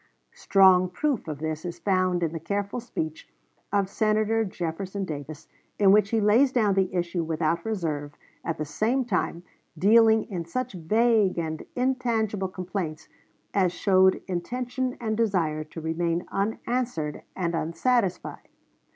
Strong 0.33 0.89
proof 0.89 1.27
of 1.27 1.37
this 1.37 1.63
is 1.63 1.77
found 1.77 2.23
in 2.23 2.33
the 2.33 2.39
careful 2.39 2.79
speech 2.79 3.29
of 3.71 3.87
Senator 3.87 4.43
Jefferson 4.43 5.05
Davis, 5.05 5.47
in 5.77 5.91
which 5.91 6.09
he 6.09 6.19
lays 6.19 6.51
down 6.51 6.73
the 6.73 6.91
issue 6.91 7.23
without 7.23 7.63
reserve, 7.63 8.15
at 8.43 8.57
the 8.57 8.65
same 8.65 9.05
time 9.05 9.43
dealing 9.77 10.23
in 10.23 10.43
such 10.43 10.73
vague 10.73 11.37
and 11.37 11.63
intangible 11.75 12.47
complaints 12.47 13.09
as 13.53 13.71
showed 13.73 14.23
intention 14.25 14.97
and 14.99 15.17
desire 15.17 15.63
to 15.65 15.79
remain 15.79 16.25
unanswered 16.31 17.21
and 17.35 17.53
unsatisfied.. 17.53 18.49